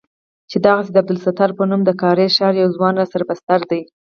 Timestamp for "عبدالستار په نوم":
1.01-1.81